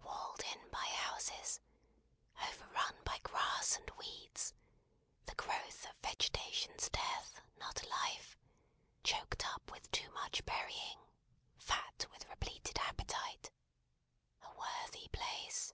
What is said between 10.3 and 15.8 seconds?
burying; fat with repleted appetite. A worthy place!